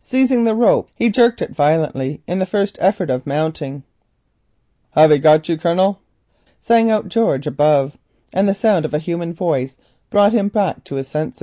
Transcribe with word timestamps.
Seizing 0.00 0.44
the 0.44 0.54
rope, 0.54 0.88
he 0.94 1.10
jerked 1.10 1.42
it 1.42 1.50
violently 1.54 2.22
in 2.26 2.38
the 2.38 2.46
first 2.46 2.78
effort 2.80 3.10
of 3.10 3.26
mounting. 3.26 3.82
"Hev 4.92 5.10
he 5.10 5.18
got 5.18 5.46
yew, 5.46 5.58
Colonel?" 5.58 5.98
sung 6.58 6.88
out 6.88 7.10
George 7.10 7.46
above; 7.46 7.98
and 8.32 8.48
the 8.48 8.54
sound 8.54 8.86
of 8.86 8.94
a 8.94 8.98
human 8.98 9.34
voice 9.34 9.76
brought 10.08 10.32
him 10.32 10.48
back 10.48 10.84
to 10.84 10.94
his 10.94 11.08
sense. 11.08 11.42